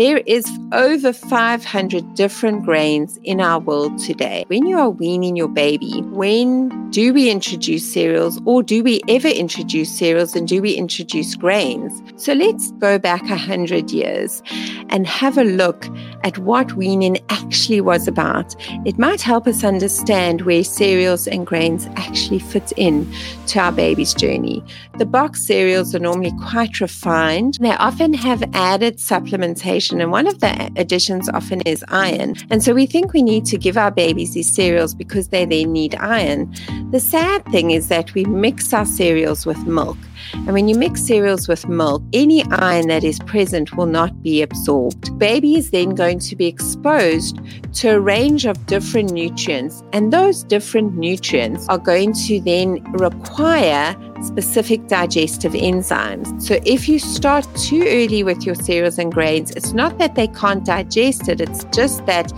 There 0.00 0.22
is 0.24 0.46
over 0.72 1.12
500 1.12 2.14
different 2.14 2.64
grains 2.64 3.18
in 3.22 3.38
our 3.38 3.58
world 3.58 3.98
today. 3.98 4.46
When 4.46 4.64
you 4.64 4.78
are 4.78 4.88
weaning 4.88 5.36
your 5.36 5.48
baby, 5.48 6.00
when 6.04 6.70
do 6.90 7.12
we 7.12 7.30
introduce 7.30 7.92
cereals 7.92 8.40
or 8.46 8.62
do 8.62 8.82
we 8.82 9.00
ever 9.08 9.28
introduce 9.28 9.96
cereals 9.96 10.34
and 10.34 10.48
do 10.48 10.62
we 10.62 10.72
introduce 10.72 11.34
grains? 11.36 12.02
So 12.16 12.32
let's 12.32 12.70
go 12.72 12.98
back 12.98 13.22
100 13.22 13.90
years 13.90 14.42
and 14.88 15.06
have 15.06 15.36
a 15.36 15.44
look 15.44 15.86
at 16.24 16.38
what 16.38 16.72
weaning 16.74 17.18
actually 17.28 17.80
was 17.80 18.08
about. 18.08 18.56
It 18.86 18.98
might 18.98 19.20
help 19.20 19.46
us 19.46 19.64
understand 19.64 20.42
where 20.42 20.64
cereals 20.64 21.28
and 21.28 21.46
grains 21.46 21.86
actually 21.96 22.40
fit 22.40 22.72
in 22.76 23.12
to 23.48 23.60
our 23.60 23.72
baby's 23.72 24.14
journey. 24.14 24.64
The 24.98 25.06
box 25.06 25.46
cereals 25.46 25.94
are 25.94 26.00
normally 26.00 26.32
quite 26.42 26.80
refined. 26.80 27.58
They 27.60 27.70
often 27.70 28.14
have 28.14 28.42
added 28.52 28.96
supplementation, 28.96 29.89
and 29.92 30.10
one 30.12 30.26
of 30.26 30.40
the 30.40 30.70
additions 30.76 31.28
often 31.28 31.60
is 31.62 31.84
iron. 31.88 32.34
And 32.50 32.62
so 32.62 32.74
we 32.74 32.86
think 32.86 33.12
we 33.12 33.22
need 33.22 33.44
to 33.46 33.58
give 33.58 33.76
our 33.76 33.90
babies 33.90 34.34
these 34.34 34.52
cereals 34.52 34.94
because 34.94 35.28
they 35.28 35.44
then 35.44 35.72
need 35.72 35.94
iron. 35.96 36.52
The 36.90 37.00
sad 37.00 37.44
thing 37.46 37.70
is 37.70 37.88
that 37.88 38.14
we 38.14 38.24
mix 38.24 38.72
our 38.72 38.86
cereals 38.86 39.46
with 39.46 39.58
milk. 39.66 39.96
And 40.34 40.52
when 40.52 40.68
you 40.68 40.74
mix 40.74 41.02
cereals 41.02 41.48
with 41.48 41.68
milk, 41.68 42.02
any 42.12 42.44
iron 42.50 42.88
that 42.88 43.04
is 43.04 43.18
present 43.20 43.76
will 43.76 43.86
not 43.86 44.22
be 44.22 44.42
absorbed. 44.42 45.18
Baby 45.18 45.56
is 45.56 45.70
then 45.70 45.90
going 45.90 46.18
to 46.20 46.36
be 46.36 46.46
exposed 46.46 47.38
to 47.74 47.88
a 47.90 48.00
range 48.00 48.46
of 48.46 48.66
different 48.66 49.12
nutrients, 49.12 49.82
and 49.92 50.12
those 50.12 50.42
different 50.44 50.96
nutrients 50.96 51.68
are 51.68 51.78
going 51.78 52.12
to 52.12 52.40
then 52.40 52.82
require 52.92 53.96
specific 54.22 54.86
digestive 54.86 55.52
enzymes. 55.52 56.42
So 56.42 56.60
if 56.66 56.88
you 56.88 56.98
start 56.98 57.46
too 57.56 57.82
early 57.86 58.22
with 58.22 58.44
your 58.44 58.54
cereals 58.54 58.98
and 58.98 59.12
grains, 59.12 59.50
it's 59.52 59.72
not 59.72 59.98
that 59.98 60.14
they 60.14 60.28
can't 60.28 60.64
digest 60.64 61.28
it, 61.28 61.40
it's 61.40 61.64
just 61.74 62.04
that 62.06 62.32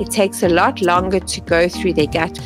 it 0.00 0.10
takes 0.10 0.42
a 0.42 0.48
lot 0.48 0.80
longer 0.80 1.20
to 1.20 1.40
go 1.40 1.68
through 1.68 1.94
their 1.94 2.06
gut. 2.06 2.38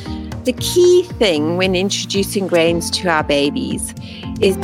The 0.45 0.55
key 0.59 1.03
thing 1.19 1.57
when 1.57 1.75
introducing 1.75 2.47
grains 2.47 2.91
to 2.93 3.09
our 3.09 3.23
babies 3.23 3.93
is 4.41 4.57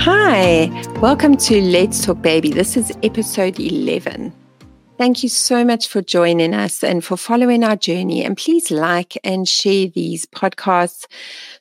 Hi, 0.00 0.70
welcome 1.00 1.36
to 1.36 1.60
Let's 1.60 2.04
Talk 2.04 2.22
Baby. 2.22 2.50
This 2.50 2.76
is 2.76 2.92
episode 3.02 3.60
11. 3.60 4.32
Thank 5.02 5.24
you 5.24 5.28
so 5.28 5.64
much 5.64 5.88
for 5.88 6.00
joining 6.00 6.54
us 6.54 6.84
and 6.84 7.02
for 7.04 7.16
following 7.16 7.64
our 7.64 7.74
journey. 7.74 8.24
And 8.24 8.36
please 8.36 8.70
like 8.70 9.18
and 9.24 9.48
share 9.48 9.88
these 9.88 10.26
podcasts 10.26 11.06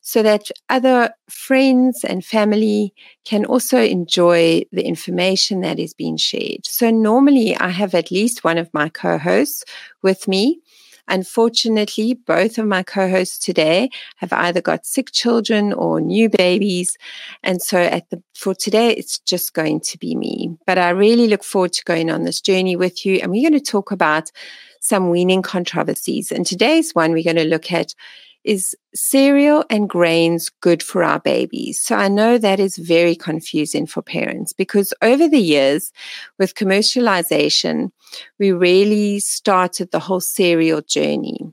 so 0.02 0.22
that 0.22 0.52
other 0.70 1.10
friends 1.28 2.04
and 2.04 2.24
family 2.24 2.94
can 3.26 3.46
also 3.46 3.80
enjoy 3.82 4.62
the 4.72 4.86
information 4.86 5.62
that 5.62 5.80
is 5.80 5.92
being 5.92 6.18
shared. 6.18 6.68
So, 6.68 6.92
normally 6.92 7.56
I 7.56 7.70
have 7.70 7.96
at 7.96 8.12
least 8.12 8.44
one 8.44 8.60
of 8.60 8.72
my 8.76 8.90
co 8.90 9.18
hosts 9.18 9.64
with 10.04 10.28
me 10.28 10.61
Unfortunately, 11.08 12.14
both 12.14 12.58
of 12.58 12.66
my 12.66 12.84
co 12.84 13.10
hosts 13.10 13.38
today 13.38 13.90
have 14.18 14.34
either 14.34 14.62
got 14.62 14.86
sick 14.86 15.12
children 15.12 15.74
or 15.74 16.00
new 16.00 16.30
babies. 16.30 16.98
And 17.44 17.62
so 17.62 17.80
at 17.80 18.10
the, 18.10 18.22
for 18.36 18.54
today, 18.54 18.92
it's 18.92 19.20
just 19.20 19.54
going 19.54 19.82
to 19.82 19.98
be 19.98 20.16
me. 20.16 20.56
But 20.66 20.78
I 20.78 20.90
really 20.90 21.28
look 21.28 21.44
forward 21.44 21.74
to 21.74 21.84
going 21.84 22.10
on 22.10 22.24
this 22.24 22.42
journey 22.42 22.76
with 22.76 23.06
you. 23.06 23.20
And 23.22 23.32
we're 23.32 23.50
going 23.50 23.60
to 23.62 23.72
talk 23.72 23.92
about 23.92 24.32
some 24.80 25.10
weaning 25.10 25.42
controversies. 25.42 26.32
And 26.32 26.46
today's 26.46 26.94
one 26.94 27.12
we're 27.12 27.24
going 27.24 27.36
to 27.36 27.46
look 27.46 27.72
at 27.72 27.94
is 28.44 28.76
cereal 28.94 29.64
and 29.70 29.90
grains 29.90 30.50
good 30.62 30.82
for 30.82 31.04
our 31.04 31.20
babies? 31.20 31.82
So 31.82 31.96
I 31.96 32.08
know 32.08 32.38
that 32.38 32.60
is 32.60 32.78
very 32.78 33.16
confusing 33.16 33.86
for 33.86 34.02
parents 34.02 34.54
because 34.54 34.94
over 35.02 35.28
the 35.28 35.40
years 35.40 35.92
with 36.40 36.56
commercialization, 36.56 37.92
we 38.40 38.52
really 38.52 39.20
started 39.20 39.92
the 39.92 40.00
whole 40.00 40.22
cereal 40.22 40.82
journey. 40.82 41.52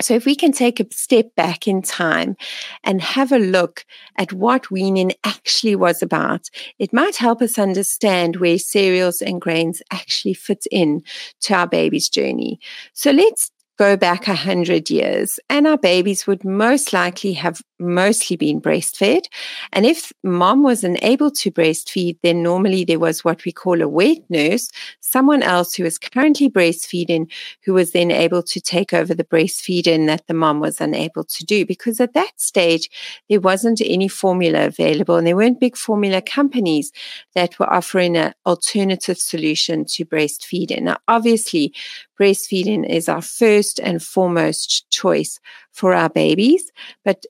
So, 0.00 0.14
if 0.14 0.26
we 0.26 0.36
can 0.36 0.52
take 0.52 0.78
a 0.78 0.86
step 0.92 1.34
back 1.34 1.66
in 1.66 1.82
time 1.82 2.36
and 2.84 3.02
have 3.02 3.32
a 3.32 3.38
look 3.38 3.84
at 4.16 4.32
what 4.32 4.70
weaning 4.70 5.12
actually 5.24 5.74
was 5.74 6.02
about, 6.02 6.50
it 6.78 6.92
might 6.92 7.16
help 7.16 7.42
us 7.42 7.58
understand 7.58 8.36
where 8.36 8.58
cereals 8.58 9.20
and 9.20 9.40
grains 9.40 9.82
actually 9.90 10.34
fit 10.34 10.66
in 10.70 11.02
to 11.40 11.54
our 11.54 11.66
baby's 11.66 12.08
journey. 12.08 12.60
So, 12.92 13.10
let's 13.10 13.50
go 13.78 13.96
back 13.96 14.26
a 14.26 14.34
hundred 14.34 14.90
years 14.90 15.38
and 15.48 15.66
our 15.66 15.78
babies 15.78 16.26
would 16.26 16.44
most 16.44 16.92
likely 16.92 17.32
have 17.32 17.62
mostly 17.78 18.36
been 18.36 18.60
breastfed. 18.60 19.26
And 19.72 19.86
if 19.86 20.12
mom 20.24 20.64
was 20.64 20.82
unable 20.82 21.30
to 21.30 21.50
breastfeed, 21.50 22.18
then 22.22 22.42
normally 22.42 22.84
there 22.84 22.98
was 22.98 23.24
what 23.24 23.44
we 23.44 23.52
call 23.52 23.80
a 23.80 23.88
wet 23.88 24.18
nurse, 24.28 24.68
someone 25.00 25.42
else 25.42 25.74
who 25.74 25.84
was 25.84 25.98
currently 25.98 26.50
breastfeeding, 26.50 27.30
who 27.64 27.74
was 27.74 27.92
then 27.92 28.10
able 28.10 28.42
to 28.42 28.60
take 28.60 28.92
over 28.92 29.14
the 29.14 29.24
breastfeeding 29.24 30.06
that 30.08 30.26
the 30.26 30.34
mom 30.34 30.58
was 30.58 30.80
unable 30.80 31.22
to 31.24 31.44
do. 31.44 31.64
Because 31.64 32.00
at 32.00 32.14
that 32.14 32.32
stage, 32.40 32.90
there 33.28 33.40
wasn't 33.40 33.80
any 33.84 34.08
formula 34.08 34.66
available 34.66 35.16
and 35.16 35.26
there 35.26 35.36
weren't 35.36 35.60
big 35.60 35.76
formula 35.76 36.20
companies 36.20 36.90
that 37.34 37.58
were 37.60 37.72
offering 37.72 38.16
an 38.16 38.34
alternative 38.44 39.18
solution 39.18 39.84
to 39.84 40.04
breastfeeding. 40.04 40.82
Now, 40.82 40.96
obviously, 41.06 41.72
breastfeeding 42.18 42.88
is 42.88 43.08
our 43.08 43.22
first 43.22 43.67
and 43.82 44.02
foremost 44.02 44.88
choice 44.90 45.40
for 45.72 45.92
our 45.94 46.08
babies, 46.08 46.70
but 47.04 47.24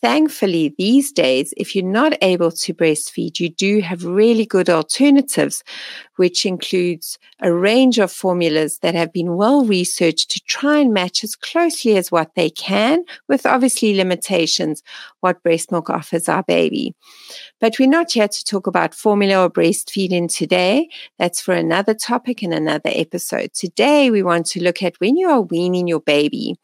Thankfully, 0.00 0.76
these 0.78 1.10
days, 1.10 1.52
if 1.56 1.74
you're 1.74 1.84
not 1.84 2.16
able 2.22 2.52
to 2.52 2.72
breastfeed, 2.72 3.40
you 3.40 3.48
do 3.48 3.80
have 3.80 4.04
really 4.04 4.46
good 4.46 4.70
alternatives, 4.70 5.64
which 6.14 6.46
includes 6.46 7.18
a 7.40 7.52
range 7.52 7.98
of 7.98 8.12
formulas 8.12 8.78
that 8.78 8.94
have 8.94 9.12
been 9.12 9.34
well 9.34 9.64
researched 9.64 10.30
to 10.30 10.40
try 10.44 10.78
and 10.78 10.94
match 10.94 11.24
as 11.24 11.34
closely 11.34 11.96
as 11.96 12.12
what 12.12 12.32
they 12.36 12.48
can, 12.48 13.02
with 13.26 13.44
obviously 13.44 13.92
limitations, 13.92 14.84
what 15.18 15.42
breast 15.42 15.72
milk 15.72 15.90
offers 15.90 16.28
our 16.28 16.44
baby. 16.44 16.94
But 17.58 17.80
we're 17.80 17.88
not 17.88 18.12
here 18.12 18.28
to 18.28 18.44
talk 18.44 18.68
about 18.68 18.94
formula 18.94 19.42
or 19.42 19.50
breastfeeding 19.50 20.32
today. 20.32 20.88
That's 21.18 21.40
for 21.40 21.54
another 21.54 21.94
topic 21.94 22.44
in 22.44 22.52
another 22.52 22.92
episode. 22.94 23.52
Today, 23.52 24.12
we 24.12 24.22
want 24.22 24.46
to 24.46 24.62
look 24.62 24.80
at 24.80 25.00
when 25.00 25.16
you 25.16 25.28
are 25.28 25.40
weaning 25.40 25.88
your 25.88 26.00
baby. 26.00 26.56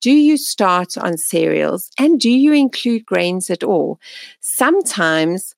Do 0.00 0.12
you 0.12 0.36
start 0.36 0.96
on 0.98 1.16
cereals 1.16 1.90
and 1.98 2.20
do 2.20 2.30
you 2.30 2.52
include 2.52 3.06
grains 3.06 3.50
at 3.50 3.64
all? 3.64 3.98
Sometimes 4.40 5.54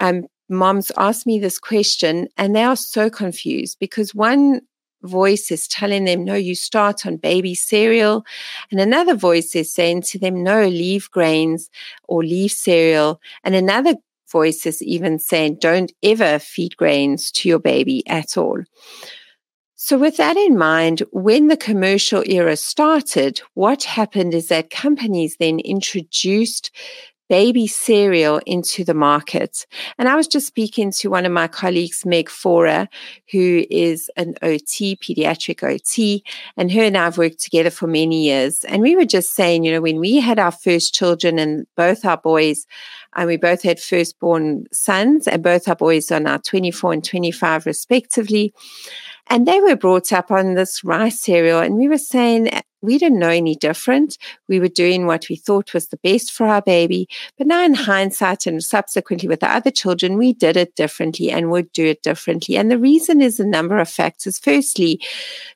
um, 0.00 0.26
moms 0.48 0.90
ask 0.96 1.26
me 1.26 1.38
this 1.38 1.58
question 1.58 2.28
and 2.36 2.54
they 2.54 2.64
are 2.64 2.76
so 2.76 3.10
confused 3.10 3.78
because 3.78 4.14
one 4.14 4.60
voice 5.02 5.50
is 5.50 5.66
telling 5.68 6.04
them, 6.04 6.24
no, 6.24 6.34
you 6.34 6.54
start 6.54 7.04
on 7.06 7.16
baby 7.16 7.54
cereal. 7.54 8.24
And 8.70 8.80
another 8.80 9.14
voice 9.14 9.54
is 9.54 9.72
saying 9.72 10.02
to 10.02 10.18
them, 10.18 10.42
no, 10.42 10.66
leave 10.66 11.10
grains 11.10 11.70
or 12.04 12.22
leave 12.22 12.52
cereal. 12.52 13.20
And 13.44 13.54
another 13.54 13.96
voice 14.30 14.64
is 14.64 14.82
even 14.82 15.18
saying, 15.18 15.56
don't 15.60 15.92
ever 16.02 16.38
feed 16.38 16.76
grains 16.76 17.30
to 17.32 17.48
your 17.48 17.58
baby 17.58 18.06
at 18.08 18.36
all. 18.36 18.62
So, 19.84 19.98
with 19.98 20.16
that 20.18 20.36
in 20.36 20.56
mind, 20.56 21.02
when 21.10 21.48
the 21.48 21.56
commercial 21.56 22.22
era 22.26 22.54
started, 22.54 23.42
what 23.54 23.82
happened 23.82 24.32
is 24.32 24.46
that 24.46 24.70
companies 24.70 25.38
then 25.40 25.58
introduced 25.58 26.70
baby 27.28 27.66
cereal 27.66 28.40
into 28.46 28.84
the 28.84 28.94
market. 28.94 29.66
And 29.98 30.08
I 30.08 30.14
was 30.14 30.28
just 30.28 30.46
speaking 30.46 30.92
to 30.92 31.10
one 31.10 31.26
of 31.26 31.32
my 31.32 31.48
colleagues, 31.48 32.06
Meg 32.06 32.28
Faure, 32.28 32.88
who 33.32 33.64
is 33.70 34.08
an 34.16 34.34
OT, 34.40 34.94
pediatric 34.94 35.64
OT, 35.64 36.22
and 36.56 36.70
her 36.70 36.82
and 36.82 36.96
I 36.96 37.04
have 37.04 37.18
worked 37.18 37.40
together 37.40 37.70
for 37.70 37.88
many 37.88 38.22
years. 38.22 38.62
And 38.64 38.82
we 38.82 38.94
were 38.94 39.04
just 39.04 39.34
saying, 39.34 39.64
you 39.64 39.72
know, 39.72 39.80
when 39.80 39.98
we 39.98 40.20
had 40.20 40.38
our 40.38 40.52
first 40.52 40.94
children 40.94 41.40
and 41.40 41.66
both 41.74 42.04
our 42.04 42.18
boys, 42.18 42.66
and 43.16 43.26
we 43.26 43.36
both 43.36 43.62
had 43.62 43.80
firstborn 43.80 44.66
sons, 44.70 45.26
and 45.26 45.42
both 45.42 45.66
our 45.66 45.74
boys 45.74 46.12
are 46.12 46.20
now 46.20 46.36
24 46.36 46.92
and 46.92 47.04
25 47.04 47.66
respectively. 47.66 48.52
And 49.28 49.46
they 49.46 49.60
were 49.60 49.76
brought 49.76 50.12
up 50.12 50.30
on 50.30 50.54
this 50.54 50.84
rice 50.84 51.20
cereal, 51.20 51.60
and 51.60 51.76
we 51.76 51.88
were 51.88 51.98
saying 51.98 52.52
uh, 52.52 52.60
we 52.82 52.98
didn't 52.98 53.20
know 53.20 53.28
any 53.28 53.54
different. 53.54 54.18
We 54.48 54.60
were 54.60 54.68
doing 54.68 55.06
what 55.06 55.28
we 55.30 55.36
thought 55.36 55.72
was 55.72 55.88
the 55.88 55.96
best 55.98 56.32
for 56.32 56.46
our 56.46 56.60
baby. 56.60 57.08
But 57.38 57.46
now, 57.46 57.64
in 57.64 57.74
hindsight, 57.74 58.46
and 58.46 58.62
subsequently 58.62 59.28
with 59.28 59.40
the 59.40 59.50
other 59.50 59.70
children, 59.70 60.18
we 60.18 60.32
did 60.32 60.56
it 60.56 60.74
differently 60.74 61.30
and 61.30 61.50
would 61.50 61.72
do 61.72 61.86
it 61.86 62.02
differently. 62.02 62.56
And 62.56 62.70
the 62.70 62.78
reason 62.78 63.22
is 63.22 63.38
a 63.38 63.46
number 63.46 63.78
of 63.78 63.88
factors. 63.88 64.38
Firstly, 64.38 65.00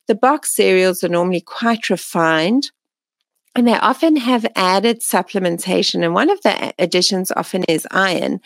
the 0.07 0.15
box 0.15 0.55
cereals 0.55 1.03
are 1.03 1.09
normally 1.09 1.41
quite 1.41 1.91
refined 1.91 2.71
and 3.57 3.67
they 3.67 3.79
often 3.79 4.17
have 4.17 4.47
added 4.55 5.01
supplementation. 5.01 6.05
And 6.05 6.13
one 6.13 6.31
of 6.31 6.41
the 6.43 6.75
additions 6.79 7.33
often 7.33 7.65
is 7.65 7.87
iron. 7.91 8.41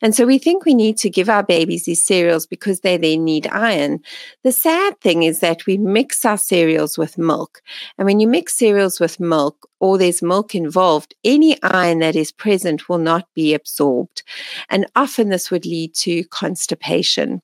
And 0.00 0.14
so 0.14 0.24
we 0.24 0.38
think 0.38 0.64
we 0.64 0.74
need 0.74 0.96
to 0.98 1.10
give 1.10 1.28
our 1.28 1.42
babies 1.42 1.84
these 1.84 2.04
cereals 2.04 2.46
because 2.46 2.80
they 2.80 2.96
then 2.96 3.24
need 3.24 3.48
iron. 3.48 4.00
The 4.44 4.52
sad 4.52 5.00
thing 5.00 5.24
is 5.24 5.40
that 5.40 5.66
we 5.66 5.78
mix 5.78 6.24
our 6.24 6.38
cereals 6.38 6.96
with 6.96 7.18
milk. 7.18 7.60
And 7.98 8.06
when 8.06 8.20
you 8.20 8.28
mix 8.28 8.54
cereals 8.54 9.00
with 9.00 9.18
milk, 9.18 9.68
or 9.80 9.98
there's 9.98 10.22
milk 10.22 10.54
involved, 10.54 11.12
any 11.24 11.60
iron 11.64 11.98
that 11.98 12.14
is 12.14 12.30
present 12.30 12.88
will 12.88 12.98
not 12.98 13.26
be 13.34 13.52
absorbed. 13.52 14.22
And 14.70 14.86
often 14.94 15.28
this 15.28 15.50
would 15.50 15.66
lead 15.66 15.92
to 15.96 16.22
constipation. 16.26 17.42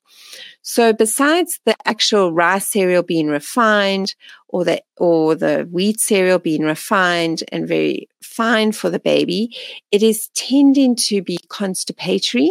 So 0.71 0.93
besides 0.93 1.61
the 1.65 1.75
actual 1.87 2.31
rice 2.31 2.67
cereal 2.67 3.03
being 3.03 3.29
refined 3.29 4.15
or 4.49 4.67
the 4.67 4.83
or 4.99 5.35
the 5.35 5.67
wheat 5.73 5.99
cereal 5.99 6.39
being 6.39 6.63
refined 6.63 7.43
and 7.51 7.67
very 7.67 8.07
fine 8.23 8.73
for 8.73 8.91
the 8.91 8.99
baby, 8.99 9.57
it 9.91 10.03
is 10.03 10.29
tending 10.35 10.95
to 10.97 11.23
be 11.23 11.39
constipatory 11.49 12.51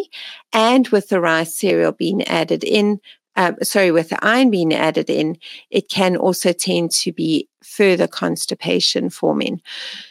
and 0.52 0.88
with 0.88 1.10
the 1.10 1.22
rice 1.22 1.56
cereal 1.56 1.92
being 1.92 2.24
added 2.24 2.64
in 2.64 3.00
um, 3.36 3.56
sorry, 3.62 3.92
with 3.92 4.10
the 4.10 4.25
iron 4.25 4.50
being 4.50 4.74
added 4.74 5.12
in, 5.12 5.38
it 5.69 5.88
can 5.88 6.18
also 6.18 6.54
tend 6.54 6.90
to 7.04 7.12
be 7.12 7.48
further 7.64 8.08
constipation 8.08 9.12
forming. 9.12 9.62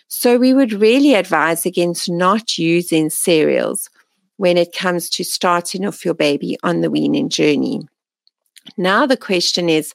So 0.07 0.39
we 0.39 0.55
would 0.55 0.73
really 0.73 1.15
advise 1.15 1.67
against 1.67 2.09
not 2.09 2.57
using 2.57 3.11
cereals 3.11 3.91
when 4.37 4.57
it 4.57 4.73
comes 4.73 5.11
to 5.11 5.25
starting 5.25 5.85
off 5.85 6.05
your 6.05 6.15
baby 6.15 6.57
on 6.63 6.83
the 6.83 6.91
weaning 6.91 7.29
journey. 7.29 7.83
Now, 8.77 9.07
the 9.07 9.17
question 9.17 9.69
is 9.69 9.95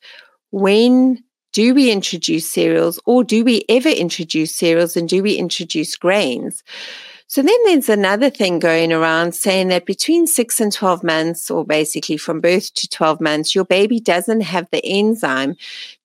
when 0.51 1.23
do 1.53 1.73
we 1.73 1.91
introduce 1.91 2.49
cereals 2.49 2.99
or 3.05 3.23
do 3.23 3.43
we 3.43 3.63
ever 3.67 3.89
introduce 3.89 4.55
cereals 4.55 4.95
and 4.95 5.09
do 5.09 5.21
we 5.21 5.35
introduce 5.35 5.95
grains? 5.97 6.63
So 7.31 7.41
then 7.41 7.57
there's 7.63 7.87
another 7.87 8.29
thing 8.29 8.59
going 8.59 8.91
around 8.91 9.35
saying 9.35 9.69
that 9.69 9.85
between 9.85 10.27
six 10.27 10.59
and 10.59 10.69
12 10.69 11.01
months, 11.01 11.49
or 11.49 11.63
basically 11.63 12.17
from 12.17 12.41
birth 12.41 12.73
to 12.73 12.89
12 12.89 13.21
months, 13.21 13.55
your 13.55 13.63
baby 13.63 14.01
doesn't 14.01 14.41
have 14.41 14.67
the 14.69 14.83
enzyme 14.83 15.55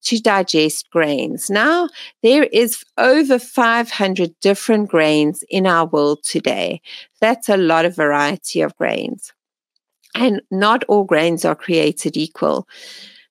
to 0.03 0.21
digest 0.21 0.89
grains. 0.91 1.51
Now, 1.51 1.89
there 2.23 2.45
is 2.45 2.85
over 2.97 3.41
500 3.41 4.39
different 4.41 4.89
grains 4.89 5.43
in 5.51 5.67
our 5.67 5.87
world 5.87 6.23
today. 6.23 6.81
That's 7.21 7.49
a 7.49 7.57
lot 7.57 7.87
of 7.87 7.97
variety 7.97 8.61
of 8.61 8.77
grains. 8.77 9.33
And 10.17 10.43
not 10.51 10.83
all 10.89 11.05
grains 11.05 11.45
are 11.45 11.55
created 11.55 12.17
equal. 12.17 12.67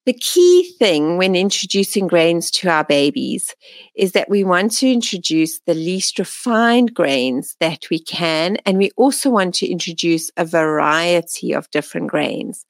The 0.06 0.14
key 0.14 0.72
thing 0.78 1.18
when 1.18 1.36
introducing 1.36 2.06
grains 2.06 2.52
to 2.52 2.70
our 2.70 2.84
babies 2.84 3.56
is 3.96 4.12
that 4.12 4.30
we 4.30 4.44
want 4.44 4.72
to 4.74 4.92
introduce 4.92 5.60
the 5.62 5.74
least 5.74 6.20
refined 6.20 6.94
grains 6.94 7.56
that 7.60 7.88
we 7.90 7.98
can, 7.98 8.58
and 8.68 8.78
we 8.78 8.92
also 8.98 9.32
want 9.32 9.56
to 9.56 9.68
introduce 9.68 10.30
a 10.38 10.46
variety 10.46 11.54
of 11.54 11.72
different 11.72 12.12
grains. 12.12 12.68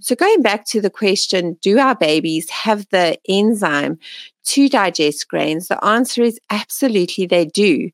So, 0.00 0.14
going 0.14 0.42
back 0.42 0.66
to 0.66 0.82
the 0.82 0.90
question 0.90 1.56
do 1.62 1.78
our 1.78 1.94
babies 1.94 2.50
have 2.50 2.86
the 2.90 3.18
enzyme 3.26 3.98
to 4.44 4.68
digest 4.68 5.28
grains? 5.28 5.68
The 5.68 5.82
answer 5.82 6.22
is 6.22 6.38
absolutely 6.50 7.24
they 7.24 7.46
do. 7.46 7.90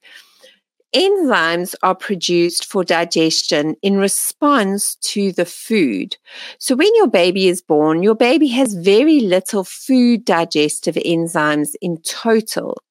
Enzymes 0.94 1.74
are 1.82 1.94
produced 1.94 2.66
for 2.66 2.84
digestion 2.84 3.76
in 3.80 3.96
response 3.96 4.96
to 4.96 5.32
the 5.32 5.46
food. 5.46 6.16
So 6.58 6.76
when 6.76 6.94
your 6.96 7.08
baby 7.08 7.48
is 7.48 7.62
born, 7.62 8.02
your 8.02 8.14
baby 8.14 8.48
has 8.48 8.74
very 8.74 9.20
little 9.20 9.64
food 9.64 10.24
digestive 10.24 10.96
enzymes 10.96 11.70
in 11.80 11.98
total. 12.02 12.82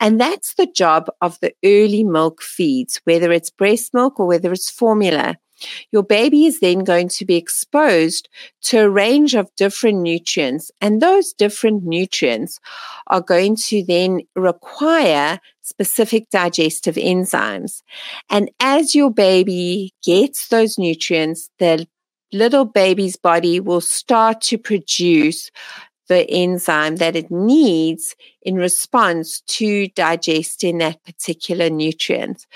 And 0.00 0.20
that's 0.20 0.54
the 0.54 0.66
job 0.66 1.08
of 1.20 1.38
the 1.40 1.52
early 1.64 2.04
milk 2.04 2.42
feeds, 2.42 3.00
whether 3.04 3.32
it's 3.32 3.50
breast 3.50 3.94
milk 3.94 4.18
or 4.18 4.26
whether 4.26 4.52
it's 4.52 4.70
formula. 4.70 5.36
Your 5.90 6.02
baby 6.02 6.44
is 6.44 6.60
then 6.60 6.80
going 6.80 7.08
to 7.10 7.24
be 7.24 7.36
exposed 7.36 8.28
to 8.64 8.80
a 8.80 8.90
range 8.90 9.34
of 9.34 9.54
different 9.56 10.02
nutrients, 10.02 10.70
and 10.82 11.00
those 11.00 11.32
different 11.32 11.84
nutrients 11.84 12.60
are 13.06 13.22
going 13.22 13.56
to 13.56 13.82
then 13.82 14.20
require 14.34 15.40
specific 15.66 16.30
digestive 16.30 16.94
enzymes. 16.94 17.82
And 18.30 18.50
as 18.60 18.94
your 18.94 19.10
baby 19.10 19.92
gets 20.04 20.48
those 20.48 20.78
nutrients, 20.78 21.50
the 21.58 21.86
little 22.32 22.64
baby's 22.64 23.16
body 23.16 23.58
will 23.60 23.80
start 23.80 24.40
to 24.42 24.58
produce 24.58 25.50
the 26.08 26.28
enzyme 26.30 26.96
that 26.96 27.16
it 27.16 27.32
needs 27.32 28.14
in 28.42 28.54
response 28.54 29.40
to 29.48 29.88
digesting 29.88 30.78
that 30.78 31.02
particular 31.04 31.68
nutrient. 31.68 32.46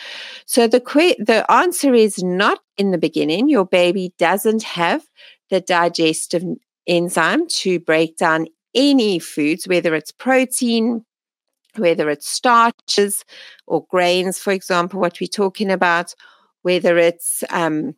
So 0.47 0.69
the 0.69 0.81
que- 0.81 1.17
the 1.19 1.51
answer 1.51 1.93
is 1.93 2.23
not 2.23 2.61
in 2.79 2.93
the 2.93 2.99
beginning. 2.99 3.49
Your 3.49 3.67
baby 3.67 4.13
doesn't 4.19 4.63
have 4.63 5.03
the 5.51 5.61
digestive 5.61 6.45
enzyme 6.87 7.49
to 7.49 7.81
break 7.81 8.17
down 8.17 8.47
any 8.73 9.19
foods, 9.19 9.67
whether 9.67 9.97
it's 9.97 10.13
protein, 10.13 11.05
whether 11.77 12.11
it's 12.11 12.29
starches 12.29 13.25
or 13.67 13.85
grains, 13.91 14.39
for 14.39 14.53
example, 14.53 15.01
what 15.01 15.21
we're 15.21 15.27
talking 15.27 15.71
about, 15.71 16.15
whether 16.63 16.99
it's 16.99 17.45
um, 17.51 17.95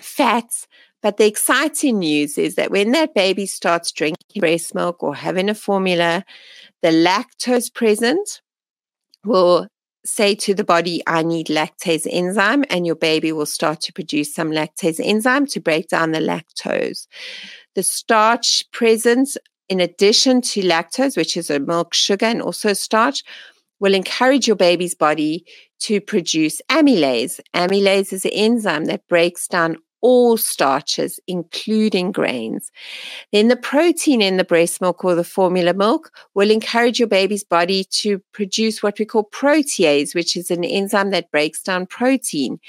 fats. 0.00 0.66
But 1.00 1.16
the 1.16 1.26
exciting 1.26 2.00
news 2.00 2.38
is 2.38 2.56
that 2.56 2.70
when 2.70 2.92
that 2.92 3.14
baby 3.14 3.46
starts 3.46 3.92
drinking 3.92 4.40
breast 4.40 4.74
milk 4.74 5.02
or 5.02 5.14
having 5.14 5.48
a 5.48 5.54
formula, 5.54 6.24
the 6.82 6.88
lactose 6.88 7.72
present 7.72 8.40
will 9.24 9.68
say 10.04 10.34
to 10.34 10.54
the 10.54 10.64
body, 10.64 11.02
I 11.06 11.22
need 11.22 11.48
lactase 11.48 12.06
enzyme, 12.10 12.64
and 12.70 12.86
your 12.86 12.96
baby 12.96 13.30
will 13.32 13.46
start 13.46 13.80
to 13.82 13.92
produce 13.92 14.34
some 14.34 14.50
lactase 14.50 15.00
enzyme 15.02 15.46
to 15.46 15.60
break 15.60 15.88
down 15.88 16.12
the 16.12 16.20
lactose. 16.20 17.06
The 17.74 17.82
starch 17.82 18.64
present, 18.72 19.36
in 19.68 19.80
addition 19.80 20.40
to 20.40 20.62
lactose, 20.62 21.16
which 21.16 21.36
is 21.36 21.50
a 21.50 21.60
milk 21.60 21.94
sugar 21.94 22.26
and 22.26 22.42
also 22.42 22.72
starch, 22.72 23.22
will 23.80 23.94
encourage 23.94 24.46
your 24.46 24.56
baby's 24.56 24.94
body 24.94 25.44
to 25.80 26.00
produce 26.00 26.60
amylase. 26.70 27.40
Amylase 27.54 28.12
is 28.12 28.24
an 28.24 28.32
enzyme 28.32 28.86
that 28.86 29.06
breaks 29.08 29.46
down 29.46 29.76
all 30.00 30.36
starches, 30.36 31.18
including 31.26 32.12
grains. 32.12 32.70
Then 33.32 33.48
the 33.48 33.56
protein 33.56 34.22
in 34.22 34.36
the 34.36 34.44
breast 34.44 34.80
milk 34.80 35.04
or 35.04 35.14
the 35.14 35.24
formula 35.24 35.74
milk 35.74 36.12
will 36.34 36.50
encourage 36.50 36.98
your 36.98 37.08
baby's 37.08 37.44
body 37.44 37.84
to 37.84 38.20
produce 38.32 38.82
what 38.82 38.98
we 38.98 39.04
call 39.04 39.24
protease, 39.24 40.14
which 40.14 40.36
is 40.36 40.50
an 40.50 40.64
enzyme 40.64 41.10
that 41.10 41.30
breaks 41.30 41.62
down 41.62 41.86
protein. 41.86 42.60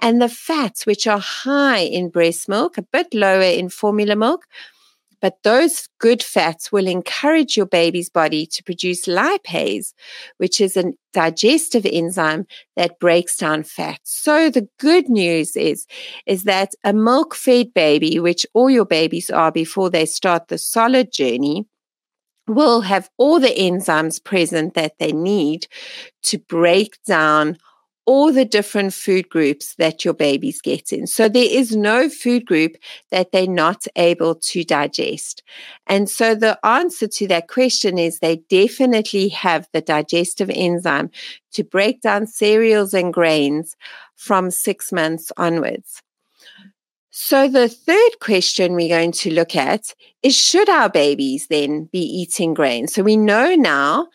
And 0.00 0.22
the 0.22 0.28
fats, 0.28 0.86
which 0.86 1.06
are 1.06 1.18
high 1.18 1.80
in 1.80 2.08
breast 2.08 2.48
milk, 2.48 2.78
a 2.78 2.82
bit 2.82 3.12
lower 3.12 3.42
in 3.42 3.68
formula 3.68 4.14
milk, 4.14 4.46
but 5.20 5.42
those 5.42 5.88
good 5.98 6.22
fats 6.22 6.70
will 6.70 6.86
encourage 6.86 7.56
your 7.56 7.66
baby's 7.66 8.10
body 8.10 8.46
to 8.46 8.62
produce 8.62 9.06
lipase, 9.06 9.92
which 10.38 10.60
is 10.60 10.76
a 10.76 10.92
digestive 11.12 11.86
enzyme 11.86 12.46
that 12.76 12.98
breaks 12.98 13.36
down 13.36 13.62
fat. 13.62 14.00
So 14.02 14.50
the 14.50 14.68
good 14.78 15.08
news 15.08 15.56
is, 15.56 15.86
is 16.26 16.44
that 16.44 16.74
a 16.84 16.92
milk 16.92 17.34
fed 17.34 17.72
baby, 17.74 18.18
which 18.18 18.46
all 18.54 18.70
your 18.70 18.84
babies 18.84 19.30
are 19.30 19.52
before 19.52 19.90
they 19.90 20.06
start 20.06 20.48
the 20.48 20.58
solid 20.58 21.12
journey, 21.12 21.66
will 22.46 22.82
have 22.82 23.10
all 23.16 23.40
the 23.40 23.48
enzymes 23.48 24.22
present 24.22 24.74
that 24.74 24.98
they 24.98 25.12
need 25.12 25.66
to 26.22 26.38
break 26.38 27.02
down 27.04 27.58
all 28.06 28.32
the 28.32 28.44
different 28.44 28.94
food 28.94 29.28
groups 29.28 29.74
that 29.74 30.04
your 30.04 30.14
babies 30.14 30.60
get 30.60 30.92
in. 30.92 31.06
So 31.06 31.28
there 31.28 31.48
is 31.48 31.76
no 31.76 32.08
food 32.08 32.46
group 32.46 32.76
that 33.10 33.32
they're 33.32 33.48
not 33.48 33.86
able 33.96 34.36
to 34.36 34.64
digest. 34.64 35.42
And 35.88 36.08
so 36.08 36.34
the 36.34 36.58
answer 36.64 37.08
to 37.08 37.26
that 37.28 37.48
question 37.48 37.98
is 37.98 38.18
they 38.18 38.36
definitely 38.48 39.28
have 39.30 39.68
the 39.72 39.80
digestive 39.80 40.50
enzyme 40.50 41.10
to 41.52 41.64
break 41.64 42.00
down 42.00 42.26
cereals 42.26 42.94
and 42.94 43.12
grains 43.12 43.76
from 44.14 44.50
six 44.50 44.92
months 44.92 45.32
onwards. 45.36 46.00
So 47.18 47.48
the 47.48 47.68
third 47.68 48.20
question 48.20 48.74
we're 48.74 48.90
going 48.90 49.12
to 49.12 49.32
look 49.32 49.56
at 49.56 49.94
is 50.22 50.36
should 50.36 50.68
our 50.68 50.90
babies 50.90 51.46
then 51.46 51.84
be 51.86 52.00
eating 52.00 52.52
grains? 52.52 52.92
So 52.92 53.02
we 53.02 53.16
know 53.16 53.54
now 53.54 54.08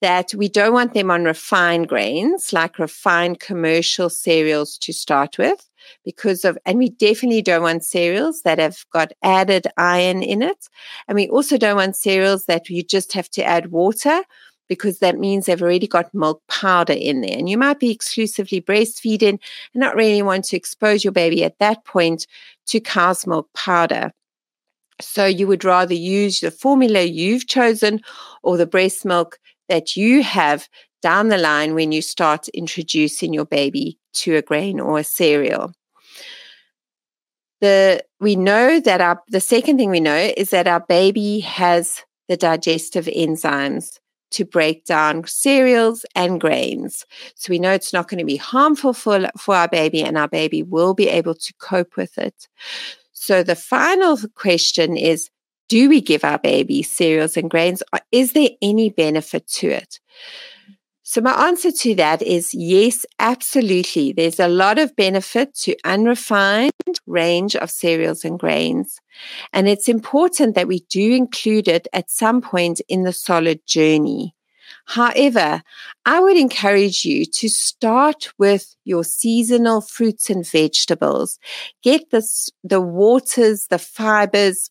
that 0.00 0.32
we 0.34 0.48
don't 0.48 0.72
want 0.72 0.94
them 0.94 1.10
on 1.10 1.24
refined 1.24 1.88
grains, 1.88 2.52
like 2.52 2.78
refined 2.78 3.40
commercial 3.40 4.08
cereals 4.08 4.78
to 4.78 4.92
start 4.92 5.38
with, 5.38 5.68
because 6.04 6.44
of, 6.44 6.56
and 6.64 6.78
we 6.78 6.90
definitely 6.90 7.42
don't 7.42 7.62
want 7.62 7.84
cereals 7.84 8.42
that 8.42 8.58
have 8.58 8.84
got 8.92 9.12
added 9.22 9.66
iron 9.76 10.22
in 10.22 10.42
it. 10.42 10.68
And 11.08 11.16
we 11.16 11.28
also 11.28 11.56
don't 11.56 11.76
want 11.76 11.96
cereals 11.96 12.46
that 12.46 12.68
you 12.68 12.82
just 12.82 13.12
have 13.12 13.28
to 13.30 13.44
add 13.44 13.72
water 13.72 14.22
because 14.68 14.98
that 14.98 15.18
means 15.18 15.46
they've 15.46 15.62
already 15.62 15.86
got 15.86 16.12
milk 16.14 16.42
powder 16.48 16.92
in 16.92 17.22
there. 17.22 17.36
And 17.36 17.48
you 17.48 17.58
might 17.58 17.80
be 17.80 17.90
exclusively 17.90 18.60
breastfeeding 18.60 19.30
and 19.30 19.40
not 19.74 19.96
really 19.96 20.22
want 20.22 20.44
to 20.46 20.56
expose 20.56 21.02
your 21.02 21.12
baby 21.12 21.42
at 21.42 21.58
that 21.58 21.84
point 21.84 22.26
to 22.66 22.78
cow's 22.78 23.26
milk 23.26 23.48
powder. 23.54 24.12
So 25.00 25.24
you 25.24 25.46
would 25.46 25.64
rather 25.64 25.94
use 25.94 26.40
the 26.40 26.50
formula 26.50 27.02
you've 27.02 27.46
chosen 27.46 28.00
or 28.42 28.56
the 28.56 28.66
breast 28.66 29.04
milk 29.04 29.38
that 29.68 29.96
you 29.96 30.22
have 30.22 30.68
down 31.02 31.28
the 31.28 31.38
line 31.38 31.74
when 31.74 31.92
you 31.92 32.02
start 32.02 32.48
introducing 32.48 33.32
your 33.32 33.44
baby 33.44 33.98
to 34.12 34.36
a 34.36 34.42
grain 34.42 34.80
or 34.80 34.98
a 34.98 35.04
cereal. 35.04 35.72
The 37.60 38.04
we 38.20 38.36
know 38.36 38.80
that 38.80 39.00
our 39.00 39.22
the 39.28 39.40
second 39.40 39.78
thing 39.78 39.90
we 39.90 40.00
know 40.00 40.32
is 40.36 40.50
that 40.50 40.68
our 40.68 40.80
baby 40.80 41.40
has 41.40 42.04
the 42.28 42.36
digestive 42.36 43.06
enzymes 43.06 43.98
to 44.30 44.44
break 44.44 44.84
down 44.84 45.26
cereals 45.26 46.04
and 46.14 46.40
grains. 46.40 47.06
So 47.34 47.50
we 47.50 47.58
know 47.58 47.72
it's 47.72 47.92
not 47.92 48.08
going 48.08 48.18
to 48.18 48.24
be 48.24 48.36
harmful 48.36 48.92
for, 48.92 49.28
for 49.38 49.54
our 49.54 49.68
baby 49.68 50.02
and 50.02 50.18
our 50.18 50.28
baby 50.28 50.62
will 50.62 50.94
be 50.94 51.08
able 51.08 51.34
to 51.34 51.54
cope 51.60 51.96
with 51.96 52.18
it. 52.18 52.46
So 53.12 53.42
the 53.42 53.56
final 53.56 54.18
question 54.34 54.96
is 54.96 55.30
do 55.68 55.88
we 55.88 56.00
give 56.00 56.24
our 56.24 56.38
baby 56.38 56.82
cereals 56.82 57.36
and 57.36 57.50
grains? 57.50 57.82
Uh, 57.92 57.98
is 58.10 58.32
there 58.32 58.50
any 58.62 58.90
benefit 58.90 59.46
to 59.48 59.68
it? 59.68 60.00
So, 61.02 61.22
my 61.22 61.46
answer 61.46 61.72
to 61.72 61.94
that 61.94 62.20
is 62.20 62.52
yes, 62.52 63.06
absolutely. 63.18 64.12
There's 64.12 64.38
a 64.38 64.46
lot 64.46 64.78
of 64.78 64.94
benefit 64.94 65.54
to 65.60 65.74
unrefined 65.82 66.72
range 67.06 67.56
of 67.56 67.70
cereals 67.70 68.26
and 68.26 68.38
grains. 68.38 69.00
And 69.54 69.68
it's 69.68 69.88
important 69.88 70.54
that 70.54 70.68
we 70.68 70.80
do 70.90 71.12
include 71.14 71.66
it 71.66 71.88
at 71.94 72.10
some 72.10 72.42
point 72.42 72.82
in 72.88 73.04
the 73.04 73.14
solid 73.14 73.66
journey. 73.66 74.34
However, 74.84 75.62
I 76.04 76.20
would 76.20 76.36
encourage 76.36 77.04
you 77.04 77.24
to 77.24 77.48
start 77.48 78.28
with 78.38 78.74
your 78.84 79.02
seasonal 79.02 79.80
fruits 79.80 80.28
and 80.28 80.46
vegetables. 80.46 81.38
Get 81.82 82.10
this, 82.10 82.50
the 82.64 82.82
waters, 82.82 83.68
the 83.68 83.78
fibers, 83.78 84.70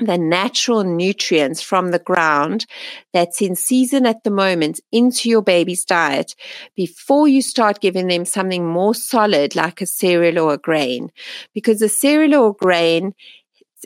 the 0.00 0.18
natural 0.18 0.84
nutrients 0.84 1.62
from 1.62 1.90
the 1.90 1.98
ground 1.98 2.66
that's 3.12 3.40
in 3.40 3.54
season 3.54 4.06
at 4.06 4.24
the 4.24 4.30
moment 4.30 4.80
into 4.92 5.28
your 5.28 5.42
baby's 5.42 5.84
diet 5.84 6.34
before 6.74 7.28
you 7.28 7.42
start 7.42 7.80
giving 7.80 8.08
them 8.08 8.24
something 8.24 8.66
more 8.66 8.94
solid 8.94 9.54
like 9.54 9.80
a 9.80 9.86
cereal 9.86 10.38
or 10.38 10.54
a 10.54 10.58
grain. 10.58 11.10
Because 11.54 11.82
a 11.82 11.88
cereal 11.88 12.34
or 12.34 12.54
grain 12.54 13.14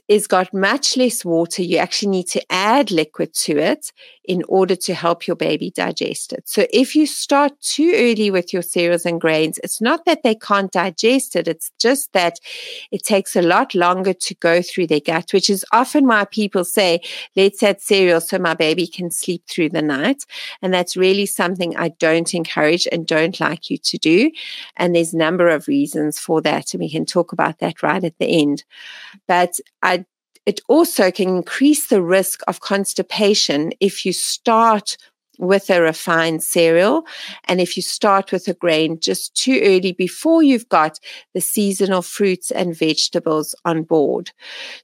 is 0.09 0.27
got 0.27 0.53
much 0.53 0.97
less 0.97 1.25
water. 1.25 1.63
You 1.63 1.79
actually 1.79 2.11
need 2.11 2.29
to 2.29 2.53
add 2.53 2.91
liquid 2.91 3.33
to 3.35 3.59
it 3.59 3.93
in 4.25 4.43
order 4.49 4.75
to 4.75 4.95
help 4.95 5.27
your 5.27 5.37
baby 5.37 5.71
digest 5.71 6.33
it. 6.33 6.49
So 6.49 6.67
if 6.73 6.97
you 6.97 7.07
start 7.07 7.61
too 7.61 7.93
early 7.95 8.31
with 8.31 8.53
your 8.53 8.63
cereals 8.63 9.05
and 9.05 9.21
grains, 9.21 9.59
it's 9.63 9.81
not 9.81 10.05
that 10.07 10.23
they 10.23 10.35
can't 10.35 10.73
digest 10.73 11.37
it. 11.37 11.47
It's 11.47 11.71
just 11.79 12.13
that 12.13 12.41
it 12.91 13.03
takes 13.05 13.37
a 13.37 13.43
lot 13.43 13.75
longer 13.75 14.15
to 14.15 14.35
go 14.37 14.63
through 14.63 14.87
their 14.87 15.01
gut, 15.01 15.33
which 15.33 15.51
is 15.51 15.65
often 15.73 16.07
why 16.07 16.25
people 16.25 16.65
say, 16.65 17.01
let's 17.37 17.63
add 17.63 17.81
cereal 17.81 18.21
so 18.21 18.39
my 18.39 18.55
baby 18.55 18.87
can 18.87 19.11
sleep 19.11 19.43
through 19.49 19.71
the 19.71 19.83
night. 19.83 20.25
And 20.63 20.73
that's 20.73 20.97
really 20.97 21.27
something 21.27 21.77
I 21.77 21.89
don't 21.89 22.33
encourage 22.35 22.89
and 22.91 23.07
don't 23.07 23.39
like 23.41 23.71
you 23.71 23.79
to 23.79 23.99
do. 23.99 24.31
And 24.77 24.95
there's 24.95 25.13
a 25.13 25.19
number 25.19 25.49
of 25.49 25.69
reasons 25.69 26.19
for 26.19 26.41
that. 26.43 26.73
And 26.73 26.81
we 26.81 26.91
can 26.91 27.05
talk 27.05 27.33
about 27.33 27.59
that 27.59 27.83
right 27.83 28.03
at 28.03 28.19
the 28.19 28.27
end. 28.27 28.65
But 29.27 29.59
I 29.83 30.05
it 30.47 30.61
also 30.69 31.11
can 31.11 31.29
increase 31.29 31.89
the 31.89 32.03
risk 32.03 32.41
of 32.49 32.61
constipation 32.61 33.73
if 33.81 34.05
you 34.05 34.13
start 34.13 34.97
with 35.39 35.71
a 35.71 35.81
refined 35.81 36.43
cereal 36.43 37.05
and 37.49 37.61
if 37.61 37.77
you 37.77 37.83
start 37.83 38.31
with 38.31 38.47
a 38.47 38.55
grain 38.55 38.99
just 39.01 39.35
too 39.35 39.61
early 39.65 39.93
before 39.93 40.43
you've 40.43 40.69
got 40.69 40.99
the 41.35 41.41
seasonal 41.41 42.03
fruits 42.03 42.51
and 42.51 42.77
vegetables 42.77 43.55
on 43.65 43.83
board. 43.83 44.31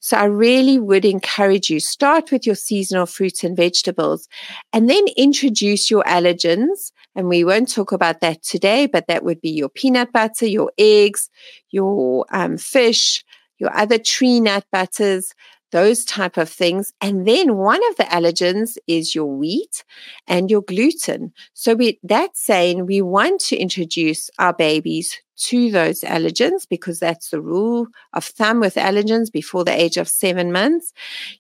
So 0.01 0.17
I 0.17 0.25
really 0.25 0.79
would 0.79 1.05
encourage 1.05 1.71
you 1.71 1.81
start 1.81 2.33
with 2.33 2.47
your 2.47 2.57
seasonal 2.57 3.07
fruits 3.07 3.45
and 3.45 3.57
vegetables 3.57 4.29
and 4.73 4.91
then 4.91 5.05
introduce 5.17 5.91
your 5.91 6.03
allergens 6.05 6.93
and 7.15 7.29
we 7.29 7.45
won't 7.45 7.73
talk 7.73 7.93
about 7.93 8.21
that 8.21 8.43
today, 8.43 8.87
but 8.87 9.07
that 9.07 9.25
would 9.25 9.41
be 9.41 9.51
your 9.51 9.69
peanut 9.69 10.13
butter, 10.13 10.47
your 10.47 10.73
eggs, 10.79 11.29
your 11.71 12.27
um, 12.31 12.57
fish, 12.57 13.25
your 13.61 13.77
other 13.77 13.99
tree 13.99 14.41
nut 14.41 14.65
butters, 14.73 15.33
those 15.71 16.05
type 16.05 16.37
of 16.37 16.49
things. 16.49 16.93
And 17.01 17.27
then 17.27 17.57
one 17.57 17.81
of 17.91 17.97
the 17.97 18.05
allergens 18.05 18.77
is 18.89 19.15
your 19.15 19.27
wheat 19.27 19.85
and 20.27 20.51
your 20.51 20.63
gluten. 20.63 21.33
So 21.53 21.75
we, 21.75 22.01
that's 22.03 22.45
saying 22.45 22.87
we 22.87 23.03
want 23.03 23.41
to 23.43 23.57
introduce 23.57 24.31
our 24.39 24.53
babies 24.53 25.21
to 25.41 25.71
those 25.71 26.01
allergens 26.03 26.69
because 26.69 26.99
that's 26.99 27.31
the 27.31 27.41
rule 27.41 27.87
of 28.13 28.25
thumb 28.25 28.61
with 28.61 28.75
allergens 28.75 29.33
before 29.33 29.65
the 29.65 29.73
age 29.73 29.97
of 29.97 30.07
seven 30.07 30.53
months. 30.53 30.93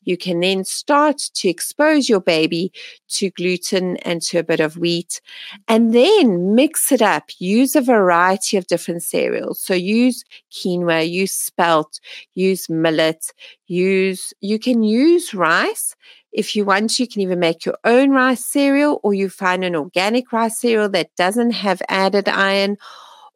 You 0.04 0.16
can 0.16 0.40
then 0.40 0.64
start 0.64 1.18
to 1.34 1.48
expose 1.48 2.08
your 2.08 2.20
baby 2.20 2.72
to 3.08 3.30
gluten 3.30 3.98
and 3.98 4.22
to 4.22 4.38
a 4.38 4.42
bit 4.42 4.60
of 4.60 4.78
wheat 4.78 5.20
and 5.68 5.94
then 5.94 6.54
mix 6.54 6.90
it 6.90 7.02
up. 7.02 7.30
Use 7.38 7.76
a 7.76 7.82
variety 7.82 8.56
of 8.56 8.66
different 8.66 9.02
cereals. 9.02 9.60
So 9.60 9.74
use 9.74 10.24
quinoa, 10.50 11.08
use 11.08 11.32
spelt, 11.32 12.00
use 12.34 12.70
millet, 12.70 13.32
use, 13.66 14.32
you 14.40 14.58
can 14.58 14.82
use 14.82 15.34
rice. 15.34 15.94
If 16.32 16.56
you 16.56 16.64
want, 16.64 16.98
you 16.98 17.06
can 17.06 17.20
even 17.20 17.40
make 17.40 17.66
your 17.66 17.76
own 17.84 18.10
rice 18.10 18.44
cereal 18.46 19.00
or 19.02 19.12
you 19.12 19.28
find 19.28 19.62
an 19.62 19.76
organic 19.76 20.32
rice 20.32 20.58
cereal 20.58 20.88
that 20.90 21.14
doesn't 21.16 21.50
have 21.50 21.82
added 21.88 22.28
iron 22.28 22.76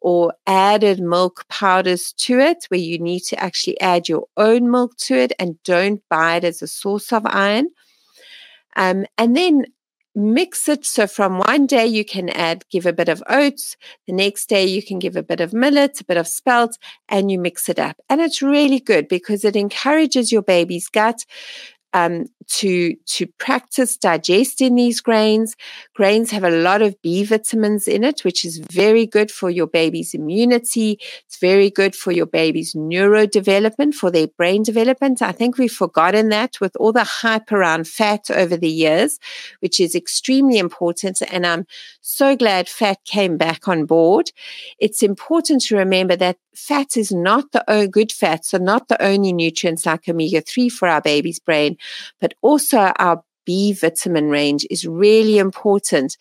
or 0.04 0.34
added 0.46 1.00
milk 1.00 1.48
powders 1.48 2.12
to 2.12 2.38
it 2.38 2.66
where 2.68 2.78
you 2.78 2.98
need 2.98 3.20
to 3.20 3.42
actually 3.42 3.80
add 3.80 4.06
your 4.06 4.26
own 4.36 4.70
milk 4.70 4.94
to 4.98 5.14
it 5.14 5.32
and 5.38 5.60
don't 5.62 6.02
buy 6.10 6.36
it 6.36 6.44
as 6.44 6.60
a 6.60 6.66
source 6.66 7.10
of 7.10 7.24
iron. 7.24 7.70
Um, 8.76 9.06
and 9.16 9.34
then 9.34 9.64
mix 10.14 10.68
it. 10.68 10.84
So 10.84 11.06
from 11.06 11.38
one 11.38 11.66
day 11.66 11.86
you 11.86 12.04
can 12.04 12.28
add, 12.28 12.68
give 12.70 12.84
a 12.84 12.92
bit 12.92 13.08
of 13.08 13.22
oats. 13.30 13.78
The 14.06 14.12
next 14.12 14.50
day 14.50 14.66
you 14.66 14.82
can 14.82 14.98
give 14.98 15.16
a 15.16 15.22
bit 15.22 15.40
of 15.40 15.54
millet, 15.54 15.98
a 16.02 16.04
bit 16.04 16.18
of 16.18 16.28
spelt, 16.28 16.76
and 17.08 17.30
you 17.30 17.38
mix 17.38 17.70
it 17.70 17.78
up. 17.78 17.96
And 18.10 18.20
it's 18.20 18.42
really 18.42 18.80
good 18.80 19.08
because 19.08 19.42
it 19.42 19.56
encourages 19.56 20.30
your 20.30 20.42
baby's 20.42 20.88
gut 20.88 21.24
um, 21.94 22.26
to 22.46 22.94
to 23.06 23.26
practice 23.38 23.96
digesting 23.96 24.74
these 24.74 25.00
grains. 25.00 25.56
Grains 25.94 26.30
have 26.30 26.44
a 26.44 26.50
lot 26.50 26.82
of 26.82 27.00
B 27.00 27.24
vitamins 27.24 27.88
in 27.88 28.04
it, 28.04 28.24
which 28.24 28.44
is 28.44 28.58
very 28.58 29.06
good 29.06 29.30
for 29.30 29.48
your 29.48 29.68
baby's 29.68 30.12
immunity. 30.12 30.98
It's 31.26 31.38
very 31.38 31.70
good 31.70 31.94
for 31.94 32.12
your 32.12 32.26
baby's 32.26 32.74
neurodevelopment, 32.74 33.94
for 33.94 34.10
their 34.10 34.26
brain 34.26 34.62
development. 34.62 35.22
I 35.22 35.32
think 35.32 35.56
we've 35.56 35.72
forgotten 35.72 36.28
that 36.30 36.60
with 36.60 36.76
all 36.76 36.92
the 36.92 37.04
hype 37.04 37.52
around 37.52 37.88
fat 37.88 38.30
over 38.30 38.56
the 38.56 38.68
years, 38.68 39.18
which 39.60 39.80
is 39.80 39.94
extremely 39.94 40.58
important. 40.58 41.22
And 41.30 41.46
I'm 41.46 41.66
so 42.00 42.36
glad 42.36 42.68
fat 42.68 42.98
came 43.04 43.36
back 43.36 43.68
on 43.68 43.86
board. 43.86 44.32
It's 44.78 45.02
important 45.02 45.62
to 45.62 45.76
remember 45.76 46.16
that 46.16 46.38
fat 46.56 46.96
is 46.96 47.12
not 47.12 47.52
the 47.52 47.64
oh, 47.68 47.86
good 47.86 48.12
fats 48.12 48.54
are 48.54 48.58
not 48.58 48.88
the 48.88 49.02
only 49.02 49.32
nutrients 49.32 49.86
like 49.86 50.08
omega 50.08 50.40
3 50.40 50.68
for 50.68 50.88
our 50.88 51.00
baby's 51.00 51.38
brain 51.38 51.76
but 52.20 52.34
also 52.42 52.78
our 52.78 53.22
B 53.44 53.72
vitamin 53.72 54.30
range 54.30 54.66
is 54.70 54.86
really 54.86 55.38
important 55.38 56.16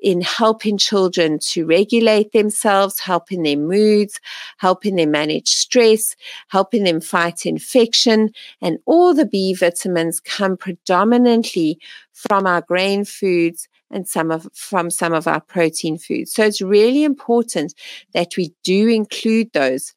in 0.00 0.20
helping 0.20 0.78
children 0.78 1.38
to 1.40 1.66
regulate 1.66 2.32
themselves, 2.32 2.98
helping 2.98 3.42
their 3.42 3.56
moods, 3.56 4.20
helping 4.58 4.96
them 4.96 5.10
manage 5.10 5.48
stress, 5.48 6.16
helping 6.48 6.84
them 6.84 7.00
fight 7.00 7.46
infection. 7.46 8.30
And 8.60 8.78
all 8.86 9.14
the 9.14 9.26
B 9.26 9.54
vitamins 9.54 10.20
come 10.20 10.56
predominantly 10.56 11.78
from 12.12 12.46
our 12.46 12.62
grain 12.62 13.04
foods 13.04 13.68
and 13.92 14.08
some 14.08 14.30
of 14.30 14.48
from 14.54 14.90
some 14.90 15.12
of 15.12 15.26
our 15.26 15.40
protein 15.40 15.98
foods. 15.98 16.32
So 16.32 16.44
it's 16.44 16.60
really 16.60 17.04
important 17.04 17.74
that 18.14 18.36
we 18.36 18.54
do 18.64 18.88
include 18.88 19.52
those 19.52 19.94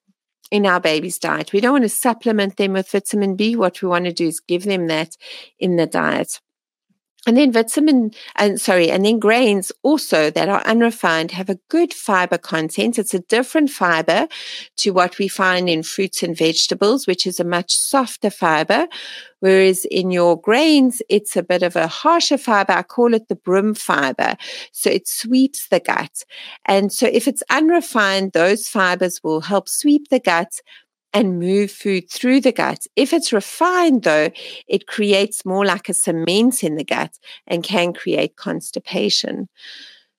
in 0.51 0.65
our 0.65 0.79
baby's 0.79 1.17
diet. 1.17 1.53
We 1.53 1.61
don't 1.61 1.73
want 1.73 1.85
to 1.85 1.89
supplement 1.89 2.57
them 2.57 2.73
with 2.73 2.91
vitamin 2.91 3.35
B. 3.35 3.55
What 3.55 3.81
we 3.81 3.87
want 3.87 4.05
to 4.05 4.13
do 4.13 4.27
is 4.27 4.39
give 4.39 4.63
them 4.63 4.87
that 4.87 5.17
in 5.59 5.77
the 5.77 5.87
diet. 5.87 6.39
And 7.27 7.37
then 7.37 7.51
vitamin, 7.51 8.11
and 8.35 8.61
sorry, 8.61 8.91
and 8.91 9.03
then 9.03 9.17
grains 9.17 9.71
also 9.81 10.29
that 10.29 10.47
are 10.47 10.61
unrefined 10.61 11.31
have 11.31 11.49
a 11.49 11.59
good 11.69 11.91
fiber 11.91 12.37
content. 12.37 12.99
It's 12.99 13.15
a 13.15 13.19
different 13.19 13.71
fiber 13.71 14.27
to 14.77 14.91
what 14.91 15.17
we 15.17 15.27
find 15.27 15.67
in 15.67 15.81
fruits 15.81 16.21
and 16.21 16.37
vegetables, 16.37 17.07
which 17.07 17.25
is 17.25 17.39
a 17.39 17.43
much 17.43 17.75
softer 17.75 18.29
fiber. 18.29 18.87
Whereas 19.39 19.85
in 19.85 20.11
your 20.11 20.39
grains, 20.39 21.01
it's 21.09 21.35
a 21.35 21.43
bit 21.43 21.63
of 21.63 21.75
a 21.75 21.87
harsher 21.87 22.37
fiber. 22.37 22.73
I 22.73 22.83
call 22.83 23.13
it 23.13 23.27
the 23.27 23.35
broom 23.35 23.73
fiber. 23.73 24.35
So 24.71 24.89
it 24.91 25.07
sweeps 25.07 25.67
the 25.67 25.79
gut. 25.79 26.23
And 26.65 26.93
so 26.93 27.07
if 27.07 27.27
it's 27.27 27.43
unrefined, 27.49 28.33
those 28.33 28.67
fibers 28.67 29.23
will 29.23 29.41
help 29.41 29.67
sweep 29.67 30.09
the 30.09 30.19
gut 30.19 30.61
and 31.13 31.39
move 31.39 31.71
food 31.71 32.09
through 32.09 32.41
the 32.41 32.51
gut. 32.51 32.85
If 32.95 33.13
it's 33.13 33.31
refined, 33.31 34.03
though, 34.03 34.29
it 34.67 34.87
creates 34.87 35.45
more 35.45 35.65
like 35.65 35.87
a 35.89 35.93
cement 35.93 36.63
in 36.63 36.75
the 36.75 36.83
gut 36.83 37.17
and 37.47 37.63
can 37.63 37.93
create 37.93 38.35
constipation. 38.35 39.47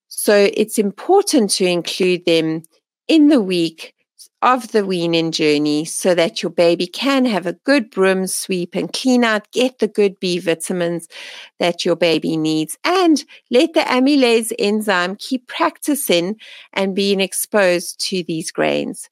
So 0.08 0.48
it's 0.54 0.78
important 0.78 1.50
to 1.50 1.66
include 1.66 2.24
them 2.24 2.62
in 3.08 3.28
the 3.28 3.42
week 3.42 3.94
of 4.42 4.70
the 4.72 4.84
weaning 4.84 5.32
journey 5.32 5.84
so 5.84 6.14
that 6.14 6.42
your 6.42 6.50
baby 6.50 6.86
can 6.86 7.24
have 7.24 7.46
a 7.46 7.54
good 7.64 7.90
broom 7.90 8.26
sweep 8.26 8.74
and 8.74 8.92
clean 8.92 9.24
out, 9.24 9.50
get 9.50 9.78
the 9.78 9.88
good 9.88 10.18
B 10.20 10.38
vitamins 10.38 11.08
that 11.58 11.84
your 11.84 11.96
baby 11.96 12.36
needs, 12.36 12.76
and 12.84 13.24
let 13.50 13.72
the 13.72 13.80
amylase 13.80 14.52
enzyme 14.58 15.16
keep 15.16 15.46
practicing 15.46 16.36
and 16.72 16.94
being 16.94 17.20
exposed 17.20 17.98
to 18.08 18.22
these 18.24 18.50
grains. 18.50 19.08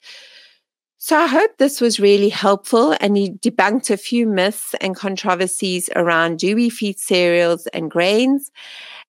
So 1.05 1.15
I 1.15 1.27
hope 1.27 1.59
this 1.59 1.81
was 1.81 1.99
really 1.99 2.29
helpful 2.29 2.95
and 2.99 3.15
you 3.15 3.33
debunked 3.33 3.91
a 3.91 3.95
few 3.95 4.25
myths 4.25 4.73
and 4.81 4.95
controversies 4.95 5.87
around 5.95 6.39
do 6.39 6.55
we 6.55 6.67
feed 6.71 6.97
cereals 6.97 7.67
and 7.67 7.91
grains? 7.91 8.51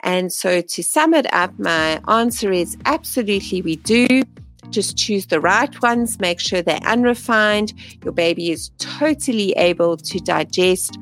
And 0.01 0.31
so 0.31 0.61
to 0.61 0.83
sum 0.83 1.15
it 1.15 1.27
up, 1.33 1.59
my 1.59 1.99
answer 2.07 2.53
is 2.53 2.77
absolutely 2.85 3.63
we 3.63 3.77
do. 3.77 4.25
Just 4.69 4.99
choose 4.99 5.29
the 5.29 5.41
right 5.41 5.81
ones, 5.81 6.21
make 6.21 6.39
sure 6.39 6.61
they're 6.61 6.77
unrefined. 6.85 7.73
Your 8.05 8.13
baby 8.13 8.51
is 8.51 8.73
totally 8.77 9.53
able 9.53 9.97
to 9.97 10.19
digest 10.19 10.99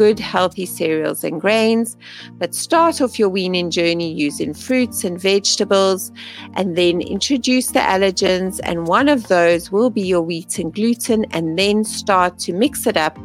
good, 0.00 0.18
healthy 0.18 0.64
cereals 0.64 1.22
and 1.22 1.42
grains. 1.42 1.94
But 2.38 2.54
start 2.54 3.02
off 3.02 3.18
your 3.18 3.28
weaning 3.28 3.70
journey 3.70 4.10
using 4.10 4.54
fruits 4.54 5.04
and 5.04 5.20
vegetables, 5.20 6.10
and 6.54 6.74
then 6.74 7.02
introduce 7.02 7.66
the 7.76 7.80
allergens. 7.80 8.60
And 8.62 8.88
one 8.88 9.10
of 9.10 9.28
those 9.28 9.70
will 9.70 9.90
be 9.90 10.00
your 10.00 10.22
wheat 10.22 10.58
and 10.58 10.72
gluten, 10.72 11.26
and 11.32 11.58
then 11.58 11.84
start 11.84 12.38
to 12.44 12.54
mix 12.54 12.86
it 12.86 12.96
up 12.96 13.18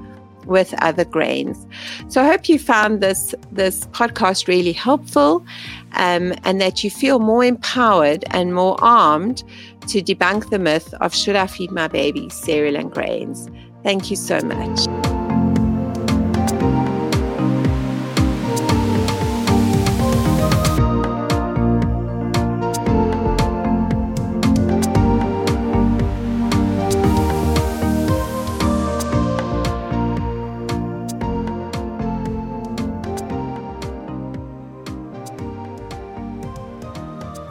with 0.45 0.75
other 0.81 1.05
grains. 1.05 1.65
So 2.09 2.21
I 2.21 2.25
hope 2.27 2.49
you 2.49 2.59
found 2.59 2.99
this 2.99 3.33
this 3.53 3.87
podcast 3.99 4.47
really 4.49 4.73
helpful, 4.73 5.45
um, 5.93 6.33
and 6.43 6.59
that 6.59 6.83
you 6.83 6.89
feel 6.91 7.19
more 7.19 7.45
empowered 7.45 8.25
and 8.31 8.53
more 8.53 8.75
armed 8.83 9.45
to 9.91 10.01
debunk 10.01 10.49
the 10.49 10.59
myth 10.59 10.93
of 10.99 11.15
should 11.15 11.37
I 11.37 11.47
feed 11.47 11.71
my 11.71 11.87
baby 11.87 12.27
cereal 12.29 12.75
and 12.75 12.91
grains. 12.91 13.49
Thank 13.81 14.11
you 14.11 14.17
so 14.17 14.41
much. 14.41 15.14